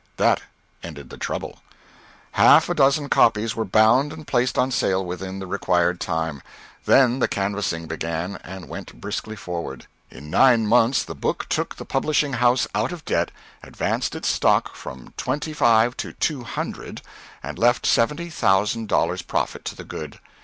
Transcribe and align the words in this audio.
That 0.17 0.41
ended 0.81 1.11
the 1.11 1.17
trouble. 1.19 1.59
Half 2.31 2.69
a 2.69 2.73
dozen 2.73 3.07
copies 3.07 3.55
were 3.55 3.65
bound 3.65 4.11
and 4.11 4.25
placed 4.25 4.57
on 4.57 4.71
sale 4.71 5.05
within 5.05 5.37
the 5.37 5.45
required 5.45 5.99
time. 5.99 6.41
Then 6.85 7.19
the 7.19 7.27
canvassing 7.27 7.85
began, 7.85 8.37
and 8.43 8.67
went 8.67 8.99
briskly 8.99 9.35
forward. 9.35 9.85
In 10.09 10.31
nine 10.31 10.65
months 10.65 11.03
the 11.03 11.13
book 11.13 11.47
took 11.49 11.75
the 11.75 11.85
publishing 11.85 12.33
house 12.33 12.67
out 12.73 12.91
of 12.91 13.05
debt, 13.05 13.29
advanced 13.61 14.15
its 14.15 14.29
stock 14.29 14.73
from 14.73 15.13
twenty 15.17 15.53
five 15.53 15.95
to 15.97 16.13
two 16.13 16.45
hundred, 16.45 17.03
and 17.43 17.59
left 17.59 17.85
seventy 17.85 18.31
thousand 18.31 18.87
dollars 18.87 19.21
profit 19.21 19.63
to 19.65 19.75
the 19.75 19.83
good. 19.83 20.17